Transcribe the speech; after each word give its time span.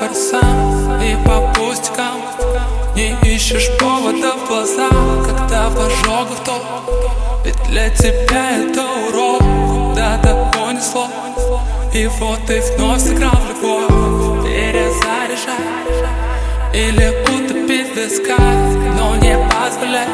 выбор 0.00 0.14
сам 0.14 1.02
И 1.02 1.16
по 1.24 1.52
пустякам 1.54 2.20
не 2.96 3.16
ищешь 3.34 3.70
повода 3.78 4.34
в 4.34 4.48
глаза. 4.48 4.88
Когда 5.24 5.68
в 5.70 5.78
ожогах 5.78 6.44
топ 6.44 6.62
Ведь 7.44 7.62
для 7.68 7.88
тебя 7.90 8.58
это 8.58 8.82
урок. 9.08 9.40
Куда-то 9.40 10.50
понесло 10.52 11.08
И 11.94 12.06
вот 12.06 12.38
ты 12.46 12.60
вновь 12.76 13.00
сыграл 13.00 13.32
любовь. 13.48 14.44
Перезаряжай 14.44 15.54
Или 16.74 17.08
утопить 17.22 17.92
в 17.92 17.96
висках. 17.96 18.38
Но 18.98 19.16
не 19.16 19.36
позволяй 19.48 20.08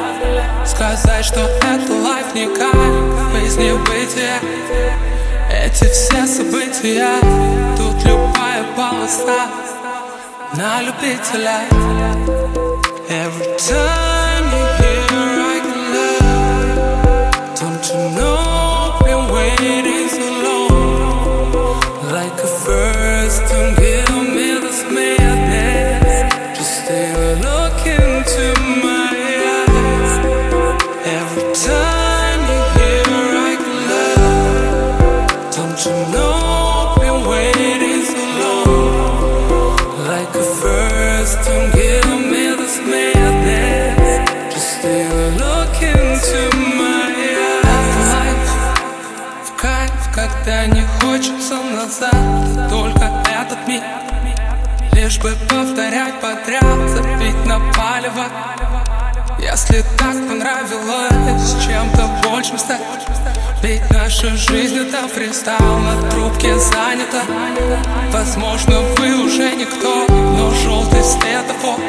Сказать, 0.65 1.25
что 1.25 1.41
это 1.41 1.93
лайф 1.93 2.35
не 2.35 2.47
кайф. 2.47 3.45
Из 3.45 3.57
небытия 3.57 4.41
эти 5.49 5.85
все 5.91 6.27
события. 6.27 7.21
Тут 7.77 8.05
любая 8.05 8.65
полоса 8.77 9.66
Now 10.55 10.79
I 10.79 10.93
bitter 11.01 11.39
like 11.39 11.73
every 13.11 13.47
time 13.59 14.45
you 14.55 14.65
hear 14.81 15.07
I. 15.11 16.07
Don't 17.61 17.85
you 17.91 17.99
know 18.17 18.37
I've 18.39 19.05
been 19.05 19.25
waiting 19.35 20.09
so 20.09 20.27
long? 20.47 21.81
Like 22.13 22.39
a 22.39 22.47
first, 22.47 23.39
don't 23.51 23.75
give 23.77 24.09
me 24.35 24.49
this 24.65 24.81
madness. 24.85 26.57
Just 26.57 26.91
a 26.91 27.03
look 27.43 27.81
into 27.85 28.47
my 28.87 29.11
eyes. 29.59 30.13
Every 31.19 31.47
time 31.67 32.41
you're 32.49 33.11
I. 33.47 33.53
Don't 35.51 35.79
you 35.85 35.95
know? 36.13 36.26
Хочется 51.37 51.55
назад. 51.55 52.71
Только 52.71 53.13
этот 53.29 53.67
миг. 53.67 53.83
Лишь 54.93 55.19
бы 55.19 55.35
повторять 55.49 56.15
подряд. 56.21 56.89
Забить 56.89 57.45
на 57.45 57.61
палево. 57.75 58.27
Если 59.39 59.85
так 59.99 60.15
понравилось 60.29 61.65
Чем-то 61.65 62.09
большим 62.25 62.59
стать. 62.59 62.81
Ведь 63.63 63.83
наша 63.91 64.31
жизнь 64.37 64.77
это 64.77 65.09
фристайл 65.09 65.79
На 65.79 66.11
трубке 66.11 66.59
занята 66.59 67.23
Возможно 68.13 68.81
вы 68.81 69.25
уже 69.25 69.55
никто 69.55 70.07
Но 70.09 70.51
желтый 70.51 71.03
светофор 71.03 71.81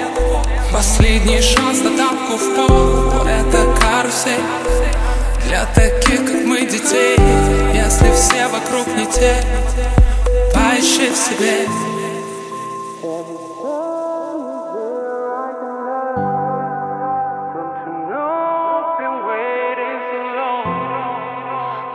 Последний 0.72 1.42
шанс 1.42 1.80
на 1.82 1.98
тапку 1.98 2.38
в 2.38 2.56
пол 2.56 3.28
Это 3.28 3.66
карусель. 3.80 4.44
Для 5.48 5.66
таких 5.66 6.26
как 6.26 6.46
мы 6.46 6.66
детей 6.66 7.18
все 8.18 8.48
вокруг 8.48 8.88
не 8.98 9.06
те 9.06 9.36
Поищи 10.54 11.10
в 11.10 11.16
себе. 11.16 11.68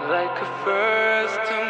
Like 0.08 0.38
a 0.40 0.48
first 0.64 1.61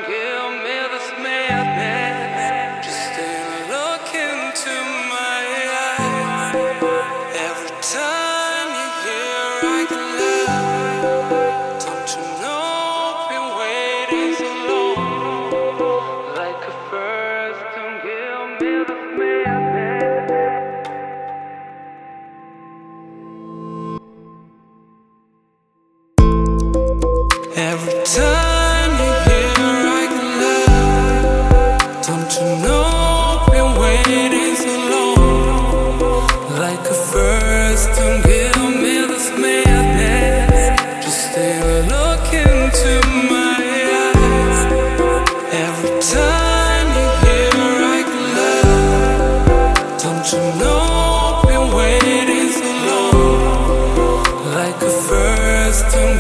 Every 27.55 28.05
time 28.05 28.42
Custom 55.73 56.19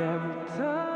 every 0.00 0.34
time 0.58 0.93